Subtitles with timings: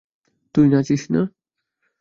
[0.55, 1.21] তুই নাচিস না?